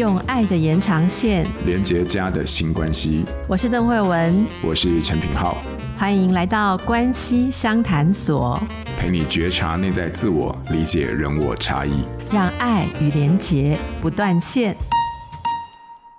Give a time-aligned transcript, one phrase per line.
[0.00, 3.22] 用爱的延长线连接家的新关系。
[3.46, 5.58] 我是邓慧文，我是陈品浩，
[5.94, 8.58] 欢迎来到关系相谈所，
[8.98, 14.74] 陪你觉察内在自我，理解人我差异，让爱与连结不断线。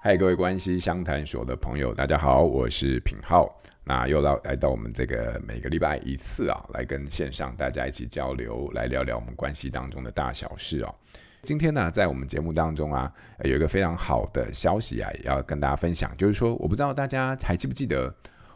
[0.04, 3.50] 嗨，各位关系相谈所的朋友，大家好，我是品浩。
[3.84, 10.94] 那又来来到我们这个每个礼拜一次啊，来跟线上大家一起交流，来聊聊我们关系当中的大小事哦。
[11.44, 13.12] 今天呢，在我们节目当中啊，
[13.44, 18.14] 有一个非常好的消息啊，也要跟大家分享，就是说，我不知道大家还记不记得。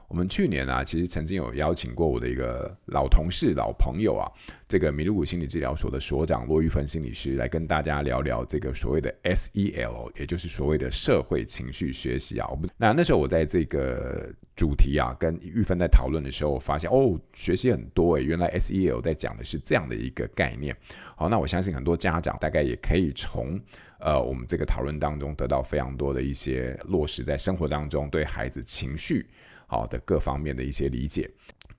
[0.08, 4.30] 我们去年啊，其实曾经有邀请过我的一个老同事、老朋友啊，
[4.68, 12.48] 这个米露谷心理治疗所的所长骆玉芬心理师来跟大家聊聊这个所谓的 SEL，也就是所谓的社会情绪学习啊。
[12.50, 20.76] 我们，那那时候我在这个主题啊，跟玉芬在讨论的时候，我发现哦，学习很多诶，原来 SEL 在讲的是这样的一个概念。
[21.16, 23.60] 好，那我相信很多家长大概也可以从
[24.00, 29.26] 呃我们这个讨论当中得到非常多的一些落实在生活当中，对孩子情绪。
[29.68, 31.30] 好的各方面的一些理解，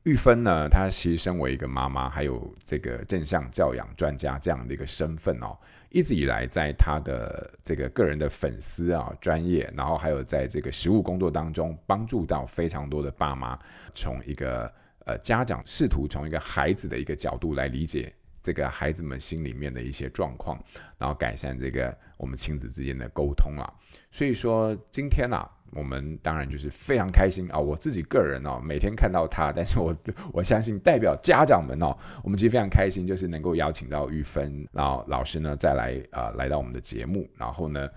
[0.03, 5.57] 玉芬呢，她其实身为一个妈妈，还有这个正向教养专家这样的一个身份哦，
[5.91, 13.59] 一直以来在她的这个个人的粉丝啊专业，然后还有在这个实务工作当中，帮助到非常多的爸妈，
[13.95, 14.73] 从一个
[15.05, 18.13] 呃家长试图从一个孩子的一个角度来理解
[18.43, 20.61] 这个孩子们心里面的一些状况，
[20.99, 23.73] 然后改善这个我们亲子之间的沟通啊，
[24.11, 25.49] 所以说今天啊。
[25.77, 27.59] 我们当然就是非常开心啊！
[27.59, 29.95] 我自己个人哦，每天看到他，但是我
[30.33, 37.89] 我相信代表家长们哦，我们其实非常开心，就是能够邀请到玉芬，然后老师呢再来啊、来到我们的节目，然后呢。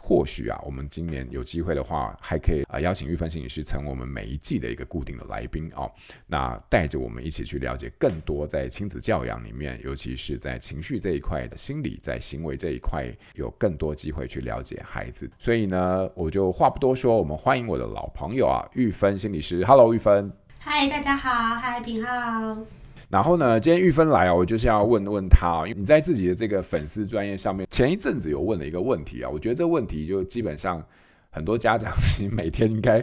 [0.00, 5.90] 或许啊，我们今年有机会的话，还可以啊邀请玉芬心理师成为我们每一季的一个固定的来宾哦。
[6.26, 15.30] 那带着我们一起去了解更多在亲子教养里面，尤其是在情绪这一块的心理，在行为这一块有更多机会去了解孩子。
[15.38, 19.64] 所以呢，我就话不多说，我们欢迎我的老朋友啊，玉芬心理师。
[19.64, 20.32] Hello，玉芬。
[20.58, 21.30] 嗨，大家好。
[21.60, 22.77] 嗨，品浩。
[23.10, 30.84] 然后呢，今天玉芬来啊，我就是要问问他，因为你在自己的这个粉丝专业上面，前一阵子有问了一个问题啊，我觉得这问题就基本上
[31.30, 33.02] 很多家长其实每天应该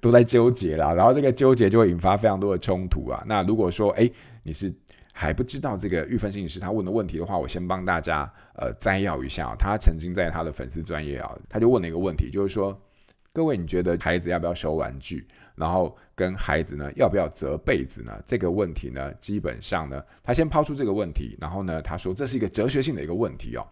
[0.00, 3.22] 都在纠结啦，然后这个纠结就会引发非常多的冲突啊。
[3.26, 4.10] 那如果说哎，
[4.42, 4.72] 你是
[5.12, 12.78] 还不知道这个玉芬心理师他问的问题的话，我先帮大家呃摘要一下，他曾经在他的粉丝专业啊，他就问了一个问题，就是说，
[13.34, 15.26] 各位你觉得孩子要不要收玩具？
[15.56, 18.12] 然后跟孩子呢，要不要折被子呢？
[18.24, 23.66] 这个问题呢，基本上呢，他先抛出这个问题，然后呢，他说这是一个哲学性的一个问题哦。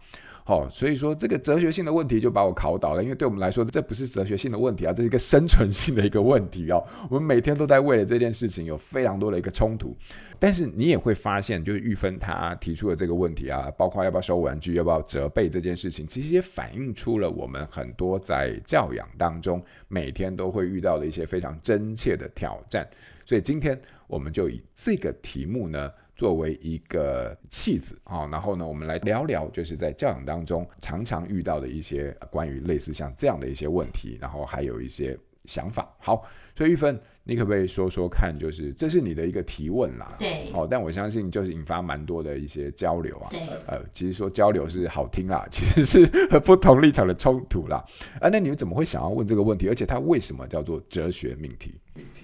[0.47, 6.85] 好、所以说这个哲学性的问题就把我考倒了，因为对我们来说，这不是哲学性的问题啊，这是一个生存性的一个问题哦。
[7.09, 9.97] 我们每天都在为了这件事情有非常多的一个冲突，
[10.37, 22.87] 但是你也会发现，就是玉芬他提出的这个问题啊，包括要不要收玩具，要不要责备这件事情，其实也反映出了我们很多在教养当中每天都会遇到的一些非常真切的挑战。
[23.25, 25.91] 所以今天我们就以这个题目呢。
[26.15, 35.93] 作为一个弃子啊，然后呢，我们来聊聊，就是在教养当中常常遇到的一些关于类似像这样的一些问题，然后还有一些想法。
[35.99, 36.25] 好，
[36.55, 40.15] 所以玉芬，你可不可以说说看，就是这是你的一个提问啦？
[40.17, 40.49] 对。
[40.53, 43.27] 哦，但我相信就是引发蛮多的一些交流啊。
[43.29, 43.39] 对。
[43.67, 47.83] 呃，其实说交流是好听啦，其实是和不同立场的冲突啦。
[48.21, 49.67] 啊，那你们怎么会想要问这个问题？
[49.67, 51.75] 而且它为什么叫做哲学命题？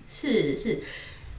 [0.08, 0.82] 是是。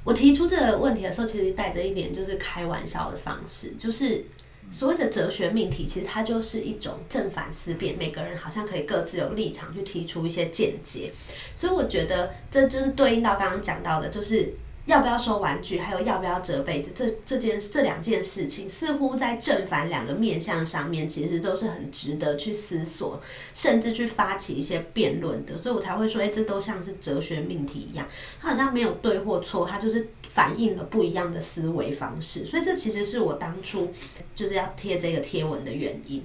[0.05, 4.25] 我提出这个问题的时候，其实带着一点就是开玩笑的方式，就是
[4.71, 11.13] 所谓的哲学命题，其实它就是一种正反思辨，每个人好像可以各自有立场去提出一些见解，
[11.55, 14.55] 所以我觉得这就是对应到刚刚讲到的，就是。
[14.87, 23.21] 要不要收玩具，还有要不要折被子，这这件这两件事情，似乎在正反两个面向上面，其实都是很值得去思索，
[23.55, 25.57] 甚至去发起一些辩论的。
[25.57, 28.05] 所以我才会说，哎，这都像是哲学命题一样，
[28.41, 32.45] 它好像没有对或错，它就是反映了不一样的思维方式。
[32.45, 33.89] 所以这其实是我当初
[34.35, 36.25] 就是要贴这个贴文的原因，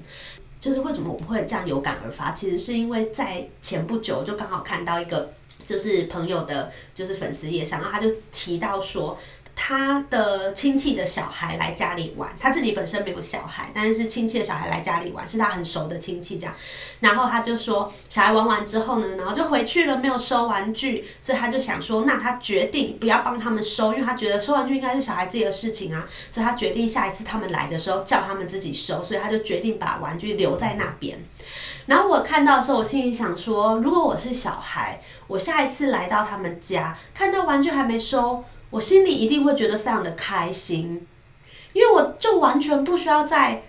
[0.59, 5.31] 就是为什么我会这样有感而发，其实是因为在前不久就刚好看到一个。
[5.67, 9.19] 就是朋友的，就是粉丝也上，然后他就提到说，
[9.53, 16.55] 他的亲戚的小孩来家里玩，他自己本身没有小孩，但是亲戚的小孩来家里玩，是他很熟的亲戚这样。
[16.99, 31.19] 然后他就说，小孩玩完之后呢，然后就回去了，没有收玩具，所以他就想说，那他决定不要帮他们收，因为他觉得收玩具应该是小孩自己的事情啊，所以他决定下一次他们来的时候叫他们自己收，所以他就决定把玩具留在那边。
[31.87, 38.43] 然后我看到的时候，我心里想说，如果我是小孩，我下一次来到他们家，看到玩具还没收。
[38.69, 41.07] 我心里一定会觉得非常的开心，
[41.72, 43.63] 因为我就完全不需要再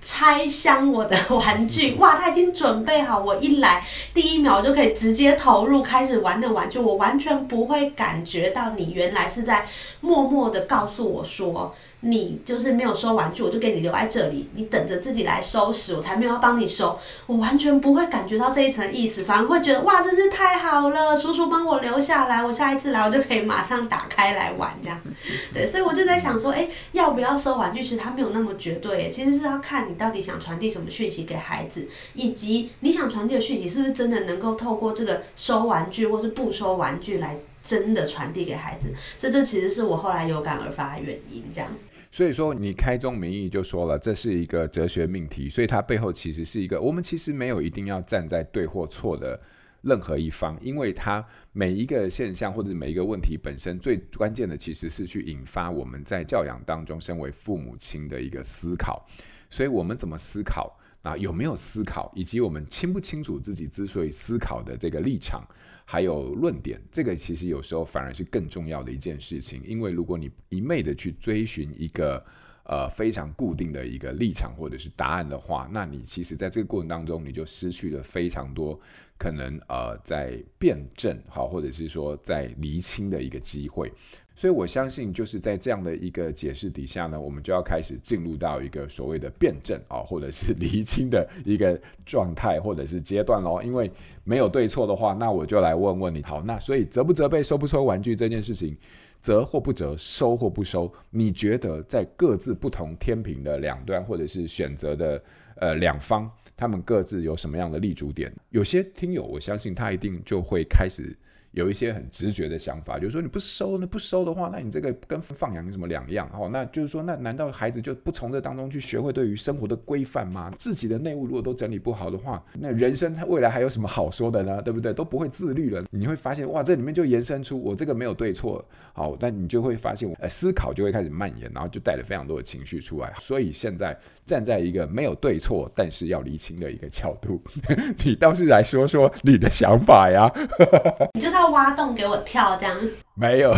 [0.00, 9.66] 拆箱我的 玩具，哇，他已经准备好，我一来第一秒就可以直接投入开始玩的玩具，我完全不会感觉到你原来是在
[10.00, 11.74] 默默的告诉我说。
[12.00, 16.96] 你就是没有收玩具，我就给你留在这里，你等着自己来收拾，我才没有要帮你收，
[17.26, 25.00] 我完全不会感觉到这一层意思，反而会觉得哇，真是太好了，叔叔帮我留下来，我下一次来我就可以马上打开来玩这样。
[25.52, 27.82] 对，所以我就在想说，诶，要不要收玩具？
[27.82, 37.36] 其实它没有那么绝对，其实是要看你到底想传递什么讯息给孩子，以及你想传递的讯息是不是真的能够透过这个收玩具或是不收玩具来。
[37.60, 41.44] 真的传递给孩子，所以这其实是我后来有感而发的原因。
[41.52, 41.70] 这样，
[42.10, 49.38] 所以说你开宗明义就说了，这是一个哲学命题，所以它背后其实是一个，我们其实没有一定要站在对或错的
[49.82, 59.06] 任何一方，因为它每一个现象或者每一个问题本身，最关键的其实是去引发我们在教养当中身为父母亲的一个思考，
[59.50, 60.78] 所以我们怎么思考
[61.08, 61.16] 啊？
[61.16, 65.46] 有没有思考，以及我们清不清楚自己之所以思考的这个立场。
[65.90, 72.22] 还有论点，这个其实有时候反而是更重要的一件事情，因为如果你一昧的去追寻一个
[72.64, 78.78] 呃非常固定的一个立场或者是答案的话，那你其实在这个过程当中，你就失去了非常多
[79.18, 83.90] 可能呃在辩证好，或者是说在厘清的一个机会。
[84.38, 91.76] 所以我相信，就是在这样的一个解释底下呢，我们就要开始进入到一个所谓的辩证啊，或者是 厘清的一个
[92.06, 93.60] 状态或者是阶段喽。
[93.60, 93.90] 因为
[94.22, 98.76] 没有对错的话，那我就来问问你，好，那所以责不责备、收不收玩具这件事情，
[99.20, 105.20] 责或不责、收或不收，你觉得在各自不同天平的两端，或者是选择的
[105.56, 108.32] 呃两方，他们各自有什么样的立足点？
[108.50, 111.12] 有些听友，我相信他一定就会开始。
[111.58, 116.30] 有一些很直觉的想法，就是说你不收，那不收的话，那你这个跟放养有什么两样？
[116.32, 120.52] 哦，那就是说，那难道孩子就不从这当中去学会对于生活的规范吗？
[120.56, 124.62] 自己的内务如果都整理不好的话，那人生他未来还有什么好说的呢？
[124.62, 124.92] 对不对？
[124.92, 125.84] 都不会自律了。
[125.90, 133.12] 你会发现，哇，这里面就延伸出我这个没有对错，好，但你就会发现，呃，思考就会开始蔓延，然后就带了非常多的情绪出来。
[133.18, 137.42] 所以现在站在一个没有对错，但是要厘清的一个角度，
[138.04, 140.30] 你倒是来说说你的想法呀。
[141.14, 141.38] 你就是。
[141.48, 142.76] 要挖洞给我跳，这样
[143.14, 143.52] 没有，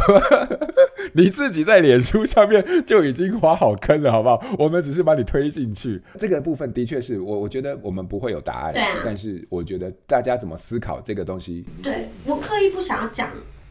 [1.12, 4.42] 你自己在脸书上面就已经挖好坑了，好不好？
[4.58, 6.00] 我们只是把你推进去。
[6.16, 8.98] 这个部分的确是我，我觉得我们不会有答案，对啊。
[9.04, 13.28] 但是我觉得大家怎么思考这个东西，对，我刻意不想要讲，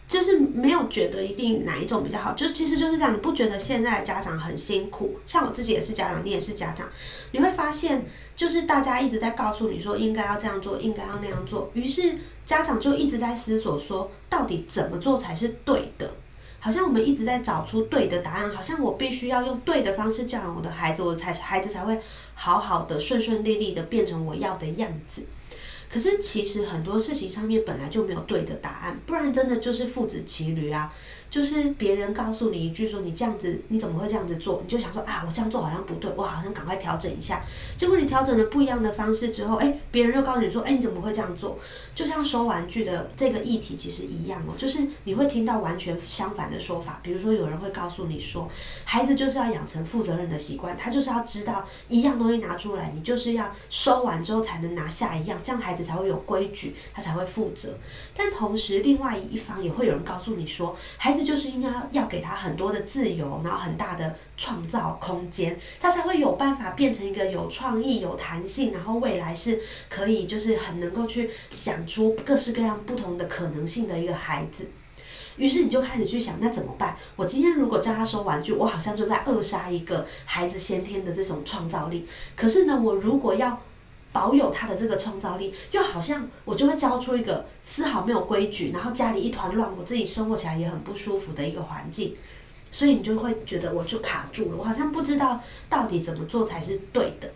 [0.10, 3.14] 就是没有觉得一定哪一种比较好，就其实就是这样。
[3.14, 5.18] 你不觉得现在的家长很辛苦？
[5.26, 6.90] 像我自己也是家长，你也是家长，
[7.32, 12.18] 你会发现，就是大家一直在告诉你说应该要这样做，应该要那样做，于是。
[12.50, 16.12] 家长就一直在思索说，到底怎么做才是对的？
[16.60, 22.02] 好像我们一直在找出对的答案，好像我必须要用对的方式教养我的孩子，我才孩子才会
[22.34, 25.22] 好好的、顺顺利利的变成我要的样子。
[25.90, 30.94] 可是其实很多事情上面本来就没有对的答案，不然真的就是父子骑驴啊。
[31.32, 34.60] 就是别人告诉你一句说，你这样子你怎么会这样子做？
[34.64, 37.44] 你就想说啊，我这样做好像不对，我好像赶快调整一下。
[37.78, 41.60] 结果你调整了不一样的方式之后，诶，别人又告诉你说，诶，你怎么会这样做？
[41.94, 47.00] 就像收玩具的这个议题其实一样哦，就是你会听到完全相反的说法。
[47.04, 48.50] 比如说有人会告诉你说，
[48.84, 57.78] 孩子就是要养成负责任的习惯，他就是要知道一样东西拿出来，你就是要收完之后才能拿下一样，这样孩子才会有规矩，他才会负责。
[58.14, 61.20] 但同时，另外一方也会有人告诉你说，孩子。
[61.30, 74.66] 就是应该要给他很多的自由，然后很大的创造空间，他才会有办法变成一个有创意、有弹性，然后未来是可以就是很能够去想出各式各样不同的可能性的一个孩子。
[75.38, 76.98] 于是你就开始去想，那怎么办？
[77.16, 82.08] 我今天如果叫他收玩具，我好像就在扼杀一个孩子先天的这种创造力。
[82.36, 83.62] 可是呢，我如果要
[84.12, 92.16] 保有他的这个创造力，又好像我就会教出一个丝毫没有规矩，然后家里一团乱，我自己生活起来也很不舒服的一个环境，
[92.72, 95.40] 所以你就会觉得我就卡住了，我好像不知道
[95.70, 97.32] 到底怎么做才是对的。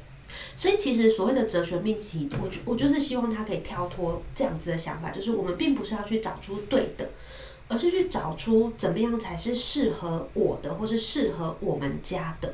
[0.55, 7.07] 所以其实所谓的哲学命题，我就我就是希望他可以跳脱这样子的想法，就是我们并不是要去找出对的，
[7.67, 12.51] 而是去找出怎么样才是适合我的，或是适合我们家的。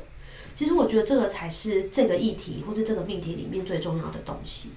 [0.54, 4.70] 其实我觉得这个才是这个议题或者这个命题里面最重要的东西。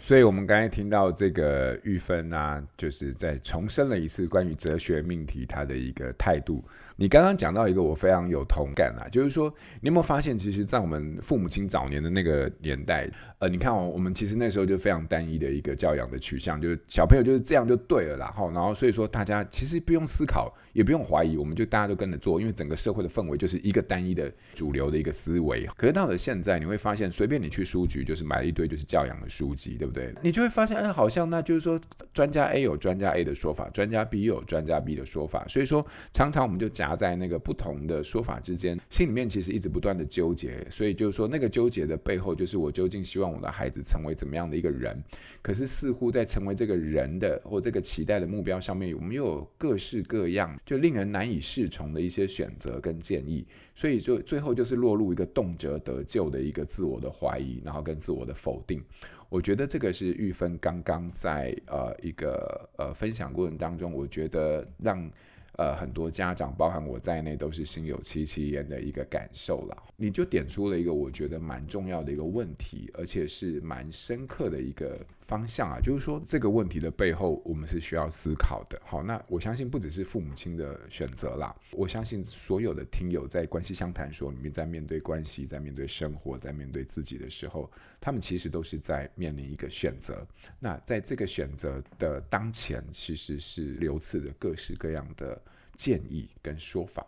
[0.00, 6.64] 所以，我们刚才听到这个玉芬啊，就是在重申了一次关于哲学命题它的一个态度
[6.96, 13.08] 你刚刚讲到一个我非常有同感啊，就是说你有没有发现，其实，在我们父母亲早年的那个年代，
[13.38, 25.66] 呃，你看哦，我们其实那时候就非常单一的一个教养的取向，就是小朋友就是这样就对了啦，然后所以说大家其实不用思考，也不用怀疑，我们就大家都跟着做，因为整个社会的氛围就是一个单一的主流的一个思维。
[25.76, 30.14] 可是到了现在，你会发现，随便你去书局，就是买了一堆就是教养的书籍，对不对？
[30.22, 31.80] 你就会发现，哎，好像那就是说，
[32.12, 40.66] 专家 A 有专家 A 的说法，专家 B 有专家 B 的说法，所以说常常我们就夹在那个不同的说法之间，心里面其实一直不断的纠结。
[40.70, 45.02] 所以就是说，那个纠结的背后，就是我究竟希望我的孩子成为怎么样的一个人？
[45.40, 53.46] 可是似乎在成为这个人的或这个期待的目标上面，我们又有各式各样就令人难以适从的一些选择跟建议。
[53.74, 58.82] 所以就最后就是落入一个动辄得咎的一个自我的怀疑，然后跟自我的否定。
[59.28, 65.10] 我觉得这个是玉芬刚刚在呃一个呃分享过程当中，我觉得让。
[65.58, 69.82] 呃，很多家长，包含我在内，都是心有戚戚焉的一个感受了。
[69.96, 78.80] 你就点出了一个我觉得蛮重要的一个问题，而且是蛮深刻的一个方向啊，就是说这个问题的背后，我们是需要思考的。
[78.84, 90.26] 好，那我相信不只是父母亲的选择啦，我相信所有的听友在关系相谈所里面，在面对关系，在面对生活，在面对自己的时候，他们其实都是在面临一个选择。
[90.60, 95.40] 那在这个选择的当前，其实是流次着各式各样的。
[95.74, 97.04] 建议跟说法，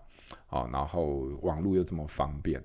[0.46, 2.60] 好，然后网络又这么方便，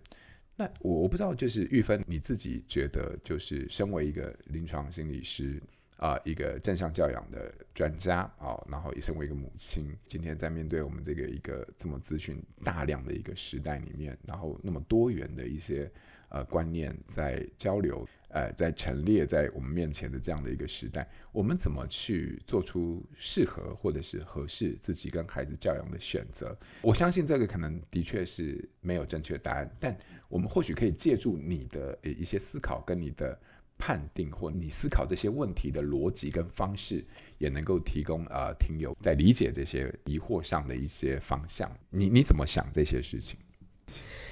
[0.60, 5.60] 那我我不知道，就是玉芬你自己觉得，就是身为一个临床心理师
[5.96, 15.90] 啊，一个正向教养的专家啊，然后也身为一个母亲，今天在面对我们这个一个这么资讯大量的一个时代里面，然后那么多元的一些。
[16.30, 26.56] 呃，观念在交流，呃，在陈列在我们面前的这样的一个时代，我们怎么去做出适合或者是合适自己跟孩子教养的选择？
[26.82, 33.36] 我相信这个可能的确是没有正确答案，但我们或许可以借助你的一些思考跟你的
[33.80, 37.04] 判定，或你思考这些问题的逻辑跟方式，
[37.40, 41.76] 也能够提供呃听友在理解这些疑惑上的一些方向。
[41.90, 43.40] 你你怎么想这些事情？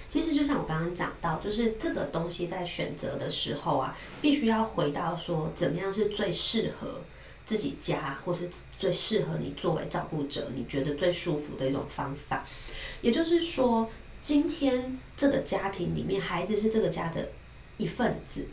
[0.10, 7.02] 其实就像我刚刚讲到，就是这个东西在选择的时候啊，必须要回到说，怎么样是最适合
[7.46, 12.46] 自己家，或是最适合你作为照顾者，你觉得最舒服的一种方法。
[13.02, 13.90] 也就是说，
[14.22, 17.30] 今天这个家庭里面，孩子是这个家的
[17.78, 18.48] 一份子。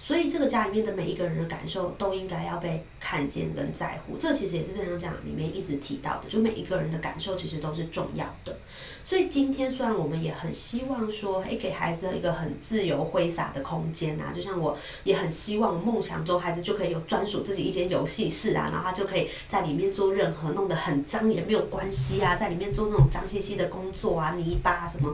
[0.00, 8.56] 所以这个家里面的每一个人的感受都应该要被看见跟在乎，这其实也是正向讲里面一直提到的，就每一个人的感受其实都是重要的。
[9.02, 25.12] 所以今天虽然我们也很希望说，诶，给孩子一个很自由挥洒的空间啊，就像我也很希望梦想中孩子就可以有专属自己一间游戏室啊，然后他就可以在里面做任何弄得很脏也没有关系啊，在里面做那种脏兮兮的工作啊，泥巴什么。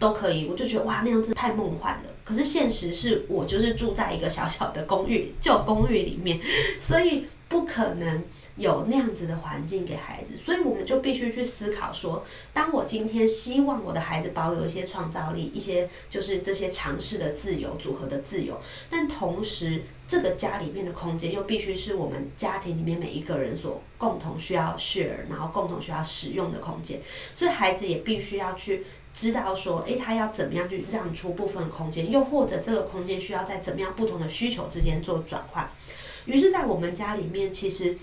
[0.00, 2.10] 都可以，我就觉得哇，那样子太梦幻了。
[2.24, 6.40] 可是现实是我就是住在一个小小的公寓，旧公寓里面，
[6.78, 8.22] 所以不可能
[8.56, 10.36] 有那样子的环境给孩子。
[10.36, 27.00] 所以我们就必须去思考说，当我今天希望我的孩子保有一些创造力，一些就是这些尝试的自由、组合的自由，但同时这个家里面的空间又必须是我们家庭里面每一个人所共同需要 share，然后共同需要使用的空间。
[27.32, 28.84] 所以孩子也必须要去。
[29.12, 35.68] 知道说，诶，他要怎么样去让出部分空间，又或者这个空间需要在怎么样不同的需求之间做转换。
[36.26, 37.98] 于是，在我们家里面，其实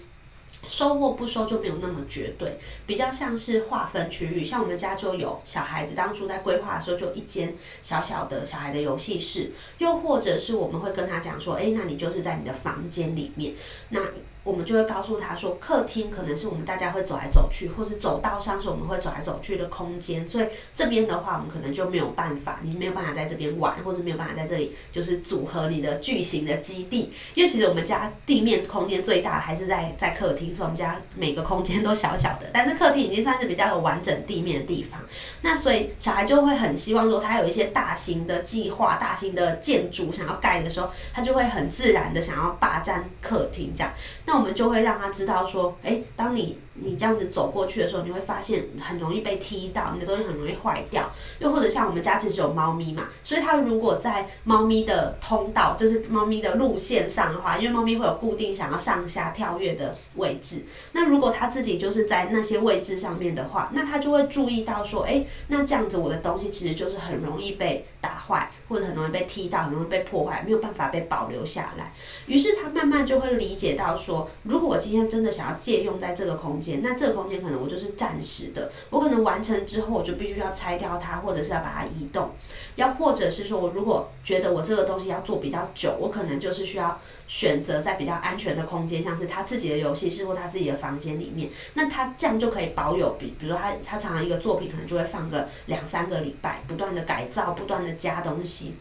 [0.68, 4.44] 收或不收就没有那么绝对，比较像是划分区域。
[4.44, 13.54] 像我们家就有小孩子当初在规划的时候，就一间小小的小孩的游戏室，又或者是我们会跟他讲说，诶，那你就是在你的房间里面，
[13.90, 14.02] 那。
[14.48, 20.26] 我们就会告诉他说，客厅可能是我们大家会走来走去，或是走道上是我们会走来走去的空间。
[20.26, 27.12] 所以这边的话，我们可能就没有办法，你没有办法在这边玩，或者没有办法在这里就是组合你的巨型的基地。
[27.36, 35.02] 因为其实我们家地面空间最大还是在在客厅，所以我们家每个空间都小小的，但是客厅已经算是比较有完整地面的地方。
[35.42, 43.92] 那所以小孩就会很希望说，他有一些大型的计划、大型的建筑想要盖的时候，他就会很自然的想要霸占客厅这样。
[44.26, 51.10] 那我们就会让他知道说，诶，当你你这样子走过去的时候，你会发现很容易被踢到，你的东西很容易坏掉。
[51.40, 60.64] 又或者像我们家其实有猫咪嘛，所以它如果在猫咪的通道，就是猫咪的路线上的话，因为猫咪会有固定想要上下跳跃的位置。
[60.92, 67.86] 那如果它自己就是在那些位置上面的话，那它就会注意到说，诶，那这样子我的东西其实就是很容易被。
[68.08, 71.92] 打坏，或者很容易被踢到，很容易被破坏，没有办法被保留下来。
[72.26, 82.32] 于是他慢慢就会理解到说，如果我今天真的想要借用在这个空间，那这个空间可能我就是暂时的，我可能完成之后我就必须要拆掉它，或者是要把它移动，
[82.76, 86.98] 要或者是说我如果觉得我这个东西要做比较久，我可能就是需要。
[87.28, 98.76] 选择在比较安全的空间，像是他自己的游戏室或他自己的房间里面，那他这样就可以保有，比比如说他他常常一个作品可能就会放个两三个礼拜，不断的改造，不断的加东西。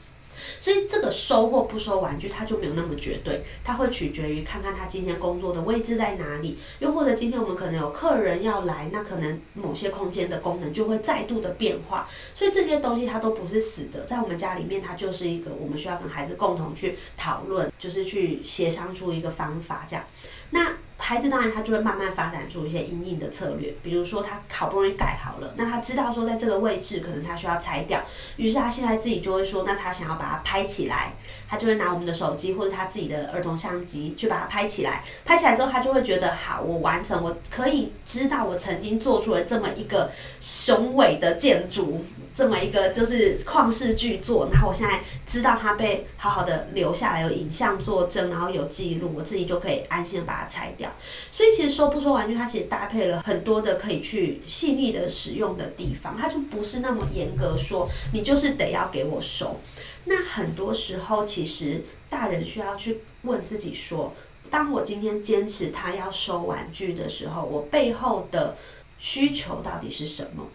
[0.58, 12.08] 所以这个收或不收玩具，它就没有那么绝对，它会取决于看看他今天工作的位置在哪里，又或者今天我们可能有客人要来，那可能某些空间的功能就会再度的变化。
[12.34, 20.04] 所以这些东西它都不是死的，在我们家里面，它就是一个我们需要跟孩子共同去讨论，就是去协商出一个方法这样。
[20.50, 20.76] 那。
[20.98, 28.02] 孩子当然他就会慢慢发展出一些阴影的策略，比如说他好不容易改好了，那他知道说在这个位置可能他需要拆掉，
[28.36, 31.12] 于是他现在自己就会说，那他想要把它拍起来，
[31.48, 40.10] 他就会拿我们的手机或者他自己的儿童相机去把它拍起来，拍起来之后他就会觉得好，我完成，我可以知道我曾经做出了这么一个
[40.40, 42.04] 雄伟的建筑。
[42.34, 50.85] 这么一个就是旷世巨作，然后我现在知道它被好好的留下来，有影像作证，然后有记录，我自己就可以安心的把它拆掉。
[51.30, 59.56] 所以其实收不收玩具，它其实搭配了很多的可以去细腻的使用的地方，它就不是那么严格说你就是得要给我收。
[60.04, 64.14] 那很多时候，其实大人需要去问自己说，
[64.50, 68.56] 当我今天坚持他要收玩具的时候，我背后的
[68.98, 70.46] 需求到底是什么？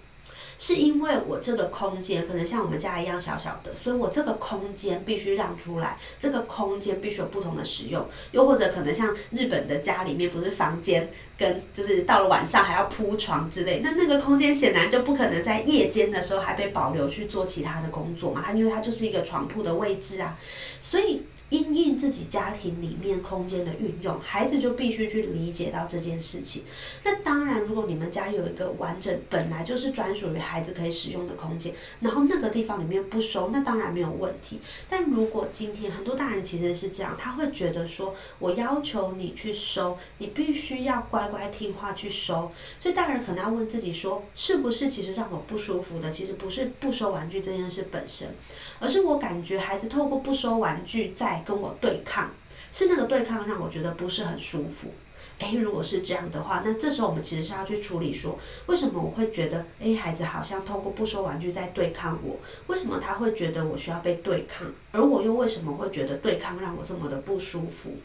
[0.64, 20.38] 是因为我这个空间可能像我们家一样小小的，所以我这个空间必须让出来，这个空间必须有不同的使用，又或者可能像日本的家里面不是房间跟就是到了晚上还要铺床之类，那那个空间显然就不可能在夜间的时候还被保留去做其他的工作嘛，它因为它就是一个床铺的位置啊，
[20.80, 21.24] 所以。
[21.52, 26.64] 因应自己家庭里面空间的运用，孩子就必须去理解到这件事情。
[27.04, 34.62] 那当然，如果你们家有一个完整本来就是专属于孩子可以使用的空间，然后那个地方里面不收，那当然没有问题。
[34.90, 42.50] 但如果今天很多大人其实是这样，他会觉得说，我要求你去收，你必须要乖乖听话去收。
[42.80, 48.34] 所以大人可能要问自己说，是不是其实让我不舒服的，其实不是不收玩具这件事本身，
[48.80, 51.41] 而是我感觉孩子透过不收玩具在。
[51.44, 52.30] 跟我对抗，
[52.72, 54.94] 是那个对抗让我觉得不是很舒服。
[55.40, 62.38] 诶，如果是这样的话，那这时候我们其实是要去处理说，为什么我会觉得，诶，孩子好像通过不收玩具在对抗我？
[62.68, 64.72] 为什么他会觉得我需要被对抗？
[64.92, 67.96] 而我又为什么会觉得对抗让我这么的不舒服？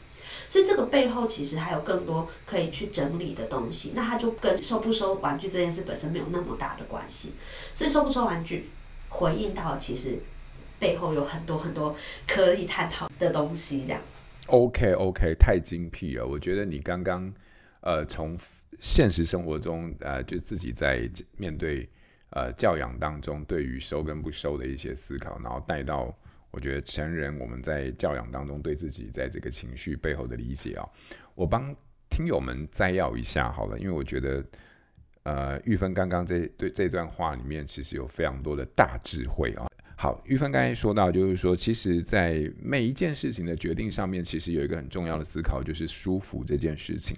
[0.48, 3.92] 所以这个背后其实还有更多可以去整理的东西。
[3.94, 7.34] 那他就跟收不收玩具这件事本身没有那么大的关系。
[7.74, 8.70] 所以收不收玩具，
[9.10, 10.18] 回应到其实。
[10.78, 14.00] 背后有很多很多可以探讨的东西，这样。
[14.48, 16.26] OK OK，太精辟了。
[16.26, 17.32] 我觉得你刚刚
[17.80, 18.38] 呃从
[18.80, 21.88] 现实生活中呃就自己在面对
[22.30, 26.14] 呃教养当中对于收跟不收的一些思考，然后带到
[26.50, 30.88] 我觉得成人我们在教养当中对自己在这个情绪背后的理解啊，
[31.34, 31.74] 我帮
[32.08, 34.44] 听友们摘要一下好了，因为我觉得
[35.24, 39.66] 呃玉芬刚刚这对这段话里面其实有非常多的大智慧啊。
[39.98, 47.16] 好，玉芬刚才说到，就是说，其实，在每一件事情的决定上面，其实有一个很重要的思考，就是舒服这件事情。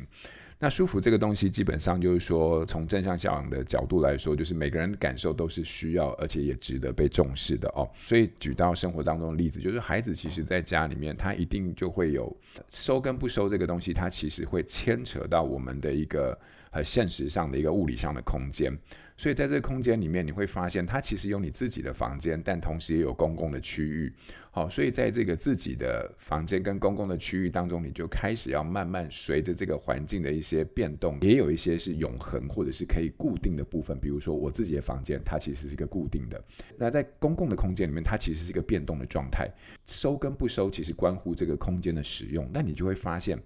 [0.60, 7.88] 那舒服这个东西，基本上就是说，从正向教养的角度来说，就是每个人的感受都是需要，而且也值得被重视的哦。
[8.04, 12.36] 所以举到生活当中的例子，就是孩子其实在家里面，他一定就会有
[12.68, 16.38] 收跟不收这个东西，它其实会牵扯到我们的一个
[16.70, 18.72] 很现实上的一个物理上的空间。
[19.18, 24.10] 所以在这个空间里面，你会发现它其实有你自己的房间，但同时也有公共的区域。
[24.52, 33.98] 好，所以在这个自己的房间跟公共的区域当中，你就开始要慢慢随着这个环境的一些变动，也有一些是永恒或者是可以固定的部分。
[33.98, 36.42] 比如说我自己的房间，它其实是一个固定的。
[36.76, 39.48] 那在公共的空间里面，它其实是一个变动的状态。
[39.84, 42.48] 收跟不收，其实关乎这个空间的使用。
[42.52, 43.36] 那你就会发现。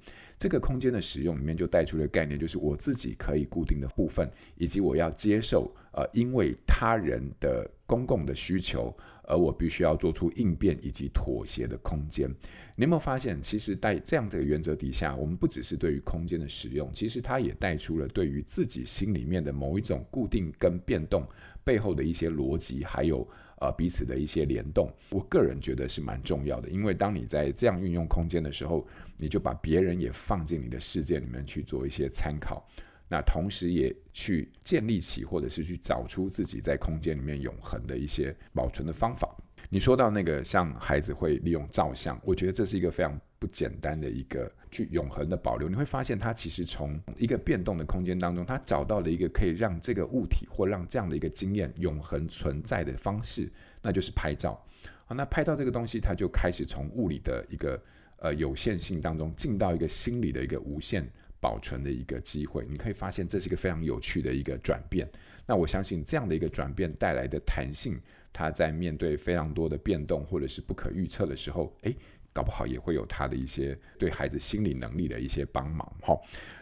[0.43, 12.29] 这个空间的使用里面就带出了概念，就是我自己可以固定的部分，以及我要接受呃，因为他人的公共的需求，而我必须要做出应变以及妥协的空间。
[12.75, 21.25] 你有没有发现，其实在这样的原则底下，我们不只是对于空间的使用，其实它也带出了对于自己心里面的某一种固定跟变动
[21.63, 23.25] 背后的一些逻辑，还有。
[23.63, 26.69] 呃，彼此的一些联动，我个人觉得是蛮重要的。
[26.69, 28.85] 因为当你在这样运用空间的时候，
[29.19, 32.69] 你就把别人也放进你的世界里面去做一些参考，
[33.09, 39.33] 那同时也去建立起或者是去找出自己在空间里面永恒的一些保存的方法。
[39.71, 45.69] 你说到那个像孩子会利用照相，我觉得这是一个非常不简单的一个去永恒的保留。
[45.69, 53.51] 你会发现，它其实从一个变动的空间当中，它找到了一个可以让这个物体或让这样的一个经验永恒存在的方式，
[53.83, 54.65] 那就是拍照。
[55.07, 57.83] 好，那拍照这个东西，它就开始从物理的一个
[58.19, 61.05] 呃有限性当中进到一个心理的一个无限
[61.41, 62.65] 保存的一个机会。
[62.71, 65.11] 你可以发现，这是一个非常有趣的一个转变。
[65.45, 68.01] 那我相信这样的一个转变带来的弹性，
[68.33, 71.97] 它在面对非常多的变动或者是不可预测的时候，诶，
[72.33, 75.87] 搞不好也会有他的一些对孩子心理能力的一些帮忙。
[76.01, 76.19] 哈，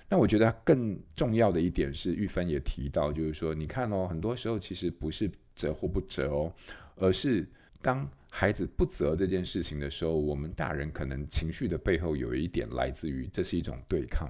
[0.09, 6.53] 那我觉得更重要的一点是，玉芬也提到，就是说，你看哦，很多时候其实不是责或不责哦，
[6.97, 7.47] 而是
[7.81, 14.29] 当孩子不责这件事情的时候，我们大人可能情绪的背后有一点来自于这是一种对抗。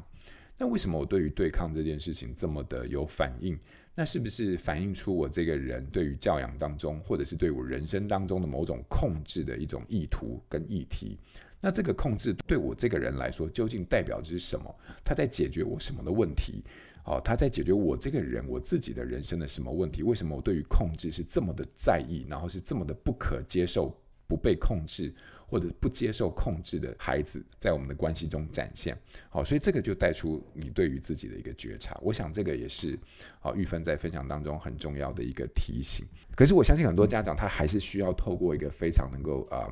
[0.61, 3.59] 那为什么我对于对抗这件事情这么的有反应？
[3.95, 11.19] 那是不是反映出我这个人对于教养当中，或者是对我人生当中的某种控制的一种意图跟议题？
[11.63, 14.75] 那这个控制对我这个人来说，究竟代表的是什么？
[15.03, 16.63] 他在解决我什么的问题？
[17.07, 20.03] 哦，他在解决我这个人我自己的人生的什么问题？
[20.03, 25.11] 为什么我对于控制是这么的在意，然后是这么的不可接受不被控制？
[25.51, 28.97] 或者不接受控制的孩子，在我们的关系中展现。
[29.29, 31.99] 好，所以这个就带出你对于自己的一个觉察。
[32.01, 32.97] 我想这个也是
[33.41, 36.07] 好玉芬在分享当中很重要的一个提醒。
[36.37, 39.67] 可是我相信很多家长他还是需要透过一个非常能够啊、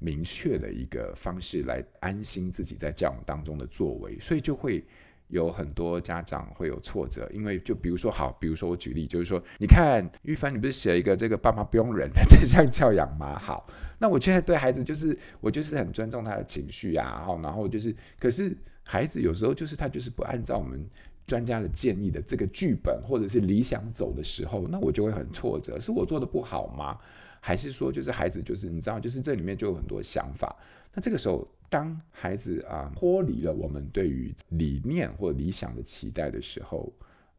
[0.00, 4.84] 明确的一个方式来安心自己在教养当中的作为，所以就会
[5.30, 7.28] 有很多家长会有挫折。
[7.32, 13.38] 因为就比如说好，比如说我举例就是说，你看玉芬，你不是写一个这个爸妈不用忍的 正向教养吗？
[13.38, 13.66] 好。
[14.02, 20.82] 那我现在对孩子就是我就是很尊重他的情绪啊，然后就是，可是孩子有时候就是他就是不按照我们
[21.26, 25.78] 专家的建议的这个剧本或者是理想走的时候，那我就会很挫折。
[25.78, 26.96] 是我做的不好吗？
[27.42, 30.56] 还是说就是孩子就是你知道，就是这里面就有很多想法。
[30.94, 36.92] 那这个时候，当孩子啊脱离了我们对于理念或理想的期待的时候，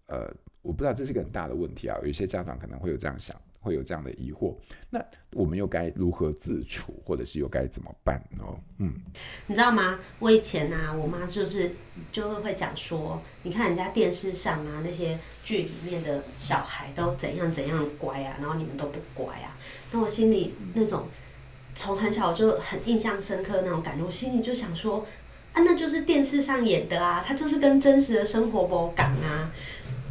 [0.08, 1.96] 呃，我不知道这是个很大的问题啊。
[2.04, 3.40] 有些家长可能会有这样想。
[3.64, 4.56] 会有这样的疑惑，
[4.90, 5.00] 那
[5.34, 8.44] 我们又该如何自处，或者是又该怎么办呢？
[8.80, 8.92] 嗯，
[9.46, 10.00] 你知道吗？
[10.18, 11.72] 我以前啊，我妈就是
[12.12, 19.56] 就会会讲说，你看人家电视上啊那些剧里面的小孩都怎样怎样乖啊，然后你们都不乖啊。
[19.92, 21.06] 那我心里那种
[21.74, 25.06] 从很小就很印象深刻那种感觉，我心里就想说
[25.54, 29.52] 啊，那就是电视上演的啊，他就是跟真实的生活不同啊。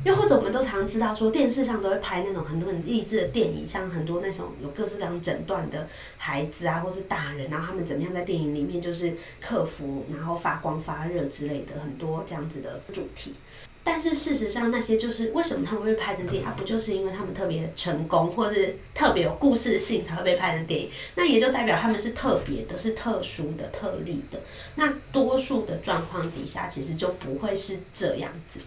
[0.02, 13.34] 又或者我们都常知道说，电视上都会拍那种很多很励志的电影，像很多那种有各式各样诊断的孩子啊，或是大人，然后他们怎么样在电影里面就是克服，然后发光发热之类的很多这样子的主题。
[13.82, 20.90] 但是事实上，那些就是为什么他们会拍成电影，啊，不就是因为他们特别成功，或是特别有故事性才会被拍成电影？
[21.14, 24.40] 那也就代表他们是特别的，是特殊的、特例的。
[24.76, 28.60] 那多数的状况底下，其实就不会是这样子。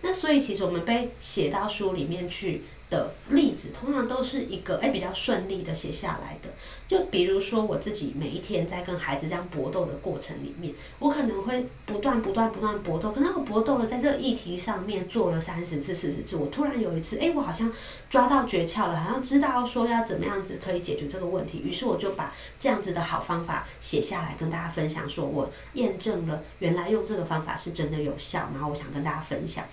[0.00, 6.48] 那所以，其实我们被写到书里面去的例子，通常都是一个诶比较顺利的写下来的。
[6.92, 13.10] 就比如说我自己每一天在跟孩子这样搏斗的过程里面，我可能会不断不断不断搏斗。
[13.10, 17.72] 可能我搏斗了，在这个议题上面做了三十次、四十次，我突然有一次，诶，我好像
[18.10, 21.62] 抓到诀窍了，好像知道说要怎么样子可以解决这个问题。
[21.64, 28.50] 于是我就把这样子的好方法写下来，跟大家分享，说我验证了原来用这个方法是真的有效。
[28.52, 29.64] 然后我想跟大家分享。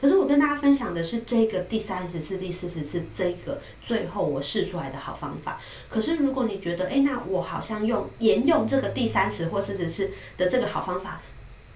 [0.00, 5.60] 可是我跟大家分享的是这个第三十次、第四十次这个最后我试出来的好方法。
[5.88, 11.22] 可是如果你觉觉得哎，那我好像用沿用这个第三十或四十次的这个好方法，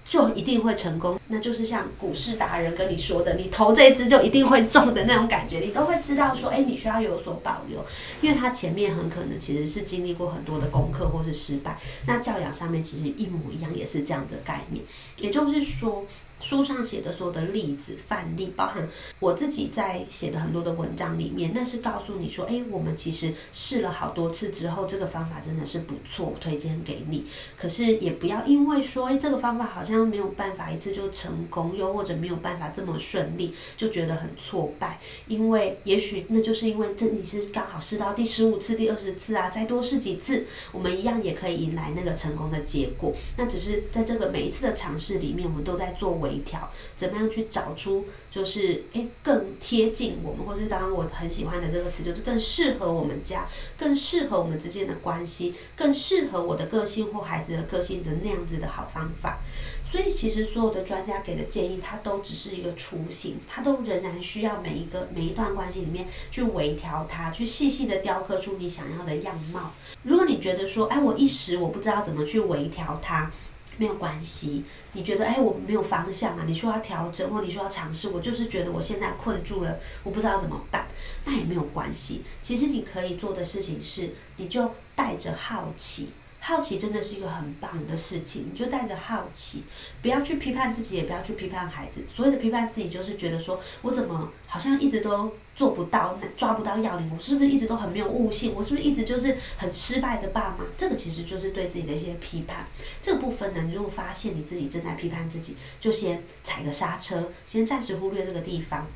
[0.03, 1.19] 就一定会成功。
[1.29, 7.83] 那就是像股市达人跟你说的，你投这一支就一定会中的那种感觉，你都会知道说，哎，你需要有所保留，
[8.21, 11.79] 因为他前面很可能其实是经历过很多的功课或是失败。
[12.05, 14.83] 那教养上面其实一模一样，也是这样的概念，
[15.17, 16.05] 也就是说。
[16.43, 27.25] 书上写的所有的例子范例，包含我自己在写的很多的文章里面，那是告诉你说，诶，我们其实试了好多次之后，这个方法真的是不错，推荐给你。
[27.55, 34.99] 可是也不要因为说，诶，这个方法好像没有办法一次就成功，又或者没有办法这么顺利，就觉得很挫败。
[35.27, 43.13] 因为也许那就是因为这你是刚好试到第十五次、第二十次啊，再多试几次，我们一样也可以迎来那个成功的结果。
[43.37, 46.32] 那只是在这个每一次的尝试里面，我们都在做维。
[46.33, 59.39] 微调，怎么样去找出就是诶更贴近我们，或是刚刚我很喜欢的这个词，就是更适合我们家，更适合我们之间的关系，更适合我的个性或孩子的个性的那样子的好方法。
[59.83, 69.71] 所以其实所有的专家给的建议，它都只是一个雏形，它都仍然需要每一个每一段关系里面去微调它，去细细的雕刻出你想要的样貌。
[70.01, 73.31] 如果你觉得说，哎，我一时我不知道怎么去微调它，
[73.77, 74.63] 没有关系。
[74.93, 80.87] 你觉得，哎，我没有方向啊，你需要调整或你需要尝试，我就是觉得我现在困住了，我不知道怎么办，
[81.25, 82.23] 那也没有关系。
[82.41, 86.09] 其实你可以做的事情是，你就带着好奇。
[86.45, 89.63] 好奇真的是一个很棒的事情，你就带着好奇，
[90.01, 92.03] 不要去批判自己，也不要去批判孩子。
[92.13, 98.53] 所谓的批判自己，就是觉得说我怎么好像一直都做不到，抓不到要领，我是不是一直都很没有悟性？
[98.55, 100.65] 我是不是一直就是很失败的爸妈？
[100.77, 102.65] 这个其实就是对自己的一些批判。
[103.01, 108.87] 这个部分呢，你如果发现你自己正在批判自己，就先踩个刹车，先暂时忽略这个地方。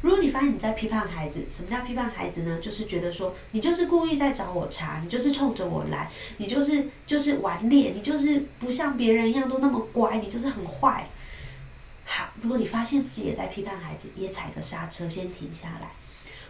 [0.00, 2.58] 如果你发现你在批判孩子，什么叫批判孩子呢？
[2.60, 11.06] 就是觉得说你就是故意在找我茬，你就是冲着我来，你就是就是顽劣，你就是不像别人一样都那么乖，你就是很坏。
[12.12, 15.92] 好，如果你发现自己也在批判孩子，也踩个刹车，先停下来。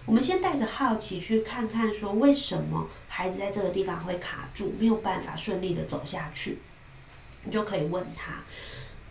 [0.06, 6.60] 我们先带着好奇去看看，说为什么孩子在这个地方会卡住，没有办法顺利的走下去。
[7.44, 8.42] 你就可以问他，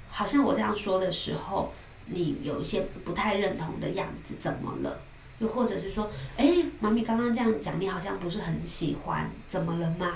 [0.10, 1.72] 好像我这样说的时候。
[2.12, 5.00] 你有一些不太认同的样子，怎么了？
[5.38, 10.16] 又或者是说，诶，妈咪刚刚这样讲，你好像不是很喜欢，怎么了吗？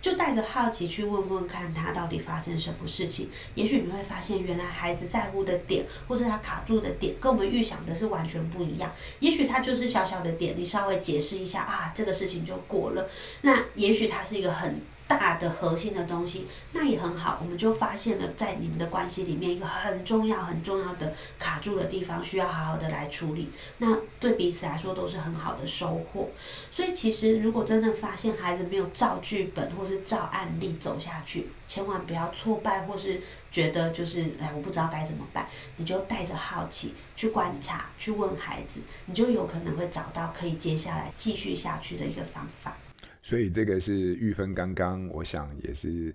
[0.00, 3.28] 就带着好奇去问问看他到底发生什么事情。
[3.54, 8.92] 也许你会发现，原来孩子在乎的点，或是他卡住的点，跟我们预想的是完全不一样。
[9.20, 13.08] 也许他就是小小的点，你稍微解释一下啊，这个事情就过了。
[13.42, 14.80] 那也许他是一个很。
[15.08, 17.38] 大的核心的东西，那也很好。
[17.42, 23.50] 我们就发现了，在你们的关系里面，一个很重要、很重要的卡住的地方，需要好好的来处理。
[23.78, 26.28] 那对彼此来说都是很好的收获。
[26.70, 35.48] 所以，其实如果真的发现孩子没有照剧本或是照案例走下去，千万不要挫败，或是觉得就是哎，我不知道该怎么办。
[35.76, 42.76] 你就带着好奇去观察，去问孩子，你就有可能会找到可以接下来继续下去的一个方法。
[43.22, 46.14] 所以这个是玉芬刚刚，我想也是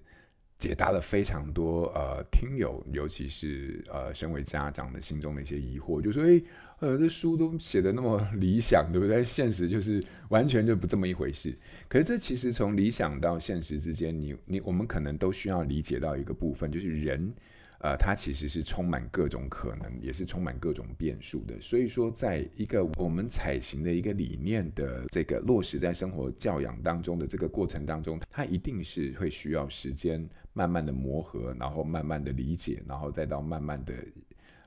[0.57, 6.43] 解答了非常多呃听友，尤其是呃身为家长的心中的一些疑惑，就说诶，
[6.79, 9.23] 呃这书都写得那么理想，对不对？
[9.23, 11.53] 现实就是完全就不这么一回事。
[11.89, 17.33] 可是这其实从理想到现实之间，你你我们可能都需要理解到一个部分，就是人。
[17.83, 21.59] 呃，它其实是充满各种可能，也是充满各种变数的。
[21.59, 33.93] 所以说，在一个我们采行的一个理念的这个落实在生活教养当中的这个过程当中，它一定是会需要时间慢慢的磨合，然后慢慢的理解，然后再到慢慢的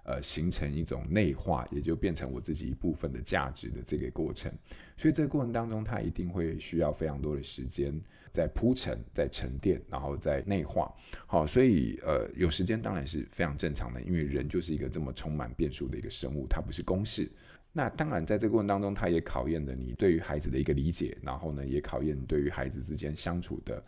[0.06, 4.50] 呃形成一种内化，也就变成我自己一部分的价值的这个过程。
[4.96, 8.00] 所以这个过程当中，它一定会需要非常多的时间。
[8.32, 10.92] 在铺陈，在沉淀，然后在内化。
[11.26, 17.26] 好，所以呃，有时间当然是非常正常的，因为人就是一个这么充满变数的一个生物，它不是公式。
[17.72, 23.82] 那当然，在这个过程当中，它也考验了你对于孩子的一个理解，然后呢，也考验对于孩子之间相处的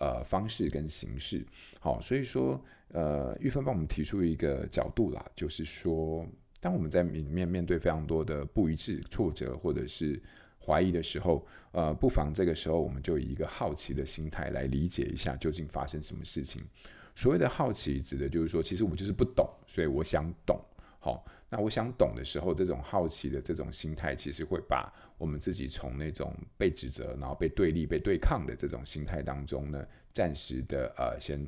[0.00, 1.44] 呃方式跟形式。
[1.78, 6.26] 好，所以说呃，玉芬帮我们提出一个角度啦，就是说，
[6.60, 10.20] 当我们在里面面对非常多的不一致、挫折，或者是
[10.58, 16.62] 怀疑的时候，呃，不妨这个时候我们就以一个好奇的心态来理解一下究竟发生什么事情。
[17.14, 20.58] 所谓的好奇，指的就是说，其实我就是不懂，所以我想懂。
[21.00, 31.40] 好，那我想懂的时候，这种好奇的这种心态，其实会把我们自己从那种被指责、然后被对立、被对抗的这种心态当中呢，暂时的呃先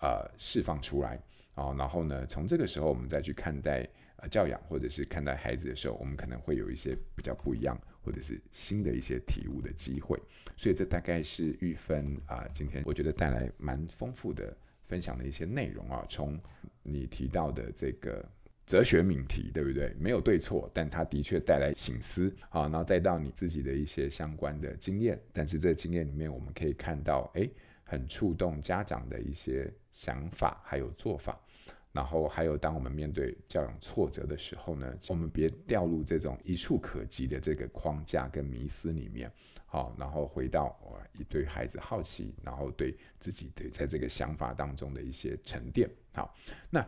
[0.00, 1.20] 呃释放出来
[1.54, 3.88] 啊，然后呢，从这个时候我们再去看待。
[4.22, 10.20] 呃，教养或者是看待孩子的时候，我们可能会有一些比较不一样，或者是新的一些体悟的机会。
[10.58, 14.54] 所以这大概是玉芬啊，今天我觉得带来蛮丰富的
[14.86, 16.04] 分享的一些内容啊。
[16.06, 16.38] 从
[16.82, 18.22] 你提到的这个
[18.70, 19.92] 哲学命题，对不对？
[19.98, 22.68] 没有对错，但它的确带来醒思啊。
[22.68, 27.50] 然后再到你自己的一些相关的经验，但是这经验里面，我们可以看到，诶，
[27.82, 31.36] 很触动家长的一些想法还有做法。
[31.90, 39.28] 然后还有，当我们面对教养挫折的时候呢，我们别掉入这种一触可及的这个框架跟迷思里面，
[39.66, 45.90] 好，然后回到我一对孩子好奇，然后对自己对在这个想法当中的一些沉淀。
[46.14, 46.32] 好，
[46.70, 46.86] 那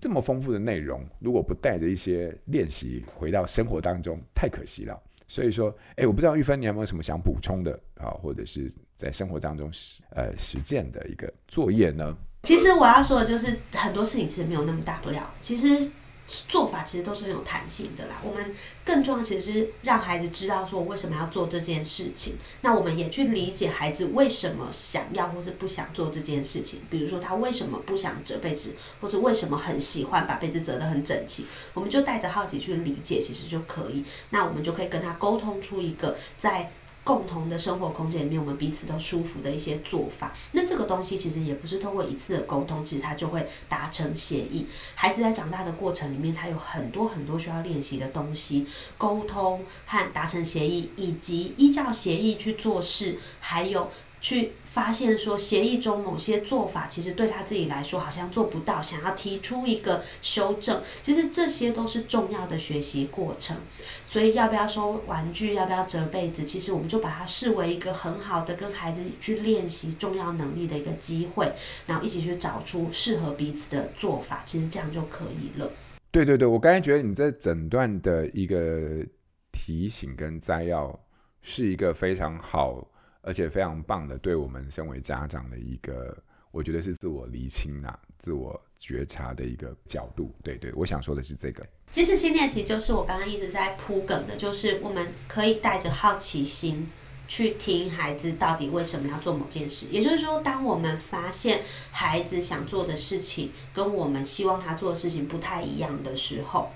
[0.00, 5.00] 这么丰富的内容，如果不带着一些练习回到生活当中，太可惜了。
[5.26, 12.16] 所以说，哎，我不知道玉芬你有没有什么想补充的啊，或者是在生活当中实呃实践的一个作业呢？
[12.42, 15.90] 其实我要说的就是很多事情其实没有那么大不了，其实。
[16.26, 18.16] 做法其实都是很有弹性的啦。
[18.24, 22.36] 我们更重要其实是让孩子知道说为什么要做这件事情。
[22.62, 26.80] 那我们也去理解孩子为什么想要或是不想做这件事情。
[26.88, 34.04] 比如说他为什么不想折被子，或者为什么很喜欢把被子折得很整齐，我们就带着好奇去理解，其实就可以。
[34.30, 36.70] 那我们就可以跟他沟通出一个在。
[37.04, 40.32] 共同的生活空间里面，我们彼此都舒服的一些做法。
[40.52, 44.66] 那这个东西其实也不是通过一次的沟通，其实它就会达成协议。
[44.94, 53.90] 孩子在长大的过程里面，他有很多很多需要练习的东西，沟通和达成协议，以及依照协议去做事，还有。
[54.24, 63.54] 去发现说协议中某些做法其实对他自己来说好像做不到，想要提出一个修正，其实这些都是重要的学习过程。
[64.02, 71.52] 所以要不要收玩具，要不要折被子，其实我们就把它视为一个很好的跟孩子去练习重要能力的一个机会，
[71.86, 75.70] 然后一起去找出适合彼此的做法，其实这样就可以了。
[76.10, 79.04] 对对对，我刚才觉得你这整段的一个
[79.52, 80.98] 提醒跟摘要
[81.42, 82.88] 是一个非常好。
[83.26, 86.16] 而且非常棒的，对我们身为家长的一个，
[86.50, 90.30] 我觉得是自我厘清啊、自我觉察的一个角度。
[90.42, 91.66] 对对，我想说的是这个。
[91.90, 96.90] 其实新练习就是我刚刚一直在铺梗的，就是我们可以带着好奇心
[97.26, 99.86] 去听孩子到底为什么要做某件事。
[99.90, 106.70] 也就是说，当我们发现孩子想做的事情跟我们希望他做的事情不太一样的时候。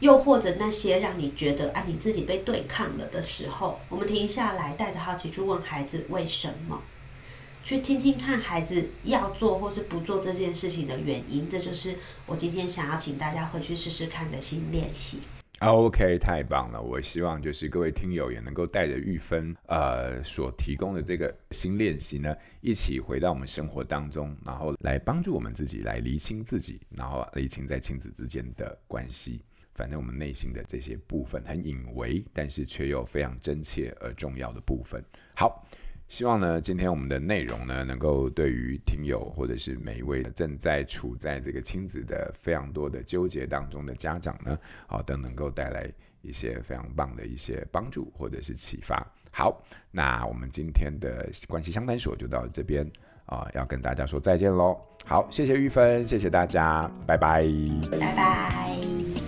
[0.00, 6.82] 又或者那些让你觉得啊，你自己被对抗了的时候，我们停下来，带着好奇去问孩子为什么，
[7.64, 11.48] 去听听看孩子要做或是不做这件事情的原因。
[11.48, 15.20] 这就是我今天想要请大家回去试试看的新练习。
[15.60, 16.80] OK，太棒了！
[16.80, 29.42] 我希望就是各位听友也能够带着玉芬呃所提供的这个新练习呢，一起回到我们生活当中，然后来帮助我们自己来厘清自己，然后厘清在亲子之间的关系。
[29.78, 35.00] 反正我们内心的这些部分很隐微，但是却又非常真切而重要的部分。
[35.36, 35.64] 好，
[36.08, 45.88] 希望呢，今天我们的内容呢，能够对于听友或者是每一位正在处在这个亲子的非常多的纠结当中的家长呢，好，都能够带来
[46.22, 49.06] 一些非常棒的一些帮助或者是启发。
[49.30, 49.62] 好，
[49.92, 52.84] 那我们今天的关系相谈所就到这边
[53.26, 54.76] 啊，要跟大家说再见喽。
[55.04, 57.46] 好，谢谢玉芬，谢谢大家，拜拜，
[57.92, 59.27] 拜拜。